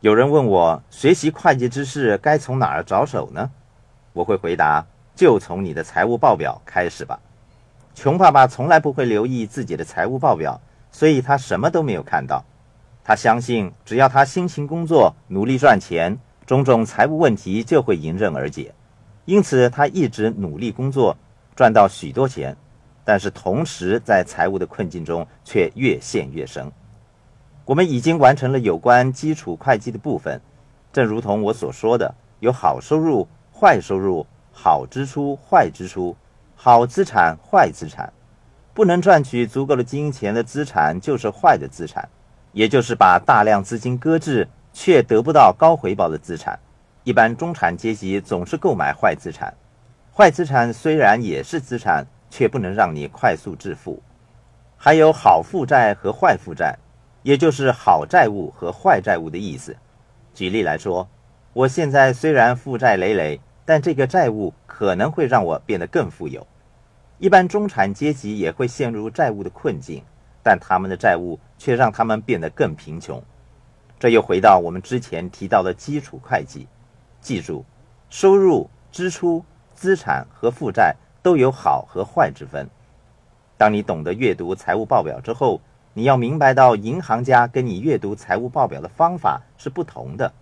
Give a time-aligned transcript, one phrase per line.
[0.00, 3.50] 有人问我学习会计知识该从哪儿着手呢？
[4.14, 7.20] 我会回答：就从你的财务报表开始吧。
[7.94, 10.58] 穷爸爸从来不会留意自己的财务报表，
[10.90, 12.42] 所以他什么都没有看到。
[13.04, 18.72] 他相信，只要他辛勤工作、努力赚钱，种种财务问题就会迎刃而解。
[19.26, 21.14] 因此，他一直努力工作，
[21.54, 22.56] 赚到许多钱，
[23.04, 26.72] 但是同时在财务的困境中却越陷越深。
[27.70, 30.40] 我们已经完成了有关基础会计的部分，
[30.92, 36.16] 正如同我所说的，有好收入、坏收入、好支出、坏支出、
[36.56, 38.12] 好资产、坏资产。
[38.74, 42.08] 不能赚取足够的金钱的资产就是坏的资产，
[42.50, 46.58] 也就是把大量资金搁置却得不到高回报的资产。
[47.04, 49.54] 一般中产阶级总是购买坏资产，
[50.12, 54.02] 坏资产虽然也是资产，却不能让你快速致富。
[54.76, 56.76] 还有好负债和坏负债。
[57.22, 59.76] 也就是好债务和坏债务的意思。
[60.32, 61.08] 举例来说，
[61.52, 66.46] 我现在虽然负债累累，但这个债务可能会让我变得更富有。
[67.18, 70.02] 一般中产阶级也会陷入债务的困境，
[70.42, 73.22] 但他们的债务却让他们变得更贫穷。
[73.98, 76.66] 这又回到我们之前提到的基础会计。
[77.20, 77.64] 记住，
[78.08, 82.66] 收入、支出、资产和负债都有好和坏之分。
[83.58, 85.60] 当你懂得阅读财务报表之后，
[85.92, 90.32] 你要明白到，银行家跟你阅读财务报表的方法是不同的。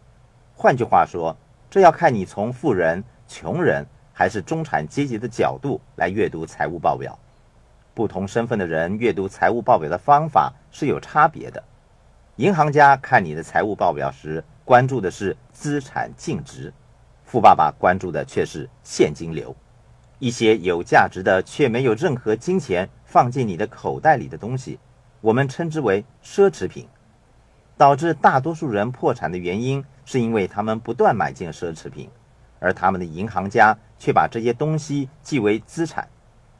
[0.54, 1.34] 换句话说，
[1.70, 7.19] 这要看你从富人、穷人还是中产阶级的角度来阅读财务报表。
[7.94, 11.64] 不同身份的人阅读财务报表的方法是有差别的。
[12.36, 16.70] 银行家看你的财务报表时，关注的是资产净值；
[17.24, 19.56] 富爸爸关注的却是现金流。
[20.19, 24.78] 一些有价值的却没有任何金钱放进你的口袋里的东西。
[25.20, 26.86] 我们称之为奢侈品，
[27.77, 32.08] 导致大多数人破产的原因，是因为他们不断买进奢侈品，
[32.60, 36.08] 而他们的银行家却把这些东西记为资产，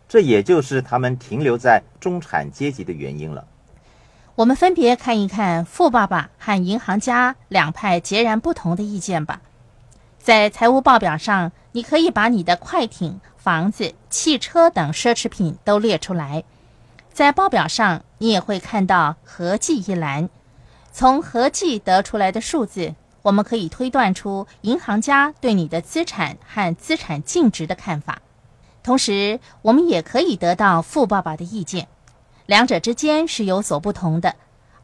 [0.09, 3.47] 这也就是他们停留在中产阶级的原因了。
[4.34, 9.41] 我们分别看一看富爸爸和银行家两派截然不同的意见吧。
[10.19, 16.44] 在财务报表上，你可以把你的快艇、房子、汽车等奢侈品都列出来。
[17.12, 20.29] 在报表上，你也会看到合计一栏。
[20.93, 28.21] 从合计得出来的数字，我们可以推断出银行家对你的资产和资产净值的看法。
[28.83, 31.87] 同时，我们也可以得到富爸爸的意见。
[32.47, 34.34] 两者之间是有所不同的，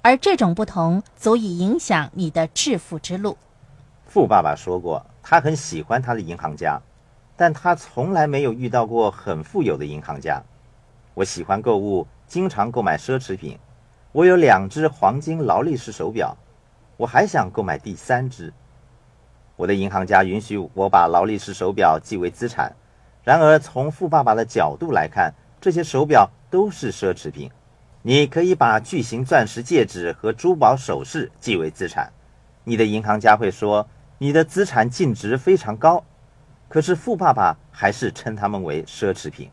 [0.03, 3.37] 而这种不同足以影响你的致富之路。
[4.07, 6.81] 富爸爸说过，他很喜欢他的银行家，
[7.37, 10.43] 但他从来没有遇到过很富有的银行家。
[11.15, 12.07] 我喜欢购物。
[12.27, 13.59] 经常购买奢侈品，
[14.13, 16.37] 我有两只黄金劳力士手表，
[16.97, 18.53] 我还想购买第三只。
[19.57, 22.75] 我的银行家允许我把劳力士手表记为资产，
[23.23, 27.51] 然而从富爸爸的角度来看，这些手表都是奢侈品。
[28.03, 32.13] 你可以把巨型钻石戒指和珠宝首饰记为资产，
[32.65, 36.05] 你的银行家会说你的资产净值非常高，
[36.69, 39.51] 可是富爸爸还是称它们为奢侈品。